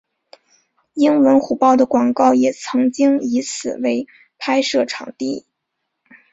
[0.95, 4.07] 英文虎报的广告也曾经以此为
[4.39, 5.45] 拍摄场地。